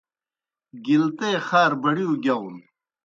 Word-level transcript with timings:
گِلتے 0.85 1.29
خار 1.47 1.71
بڑِیؤ 1.83 2.13
گِیاؤن۔ 2.23 2.55